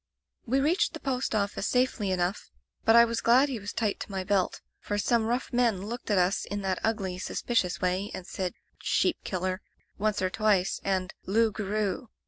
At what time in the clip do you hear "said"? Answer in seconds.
8.25-8.55